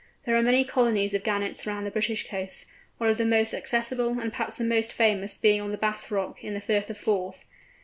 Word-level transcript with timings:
There 0.25 0.35
are 0.35 0.41
many 0.41 0.63
colonies 0.65 1.13
of 1.13 1.21
Gannets 1.21 1.67
round 1.67 1.85
the 1.85 1.91
British 1.91 2.27
coasts, 2.27 2.65
one 2.97 3.11
of 3.11 3.19
the 3.19 3.23
most 3.23 3.53
accessible, 3.53 4.19
and 4.19 4.31
perhaps 4.31 4.55
the 4.55 4.63
most 4.63 4.91
famous, 4.93 5.37
being 5.37 5.61
on 5.61 5.69
the 5.69 5.77
Bass 5.77 6.09
Rock, 6.09 6.43
in 6.43 6.55
the 6.55 6.59
Firth 6.59 6.89
of 6.89 6.97
Forth. 6.97 7.45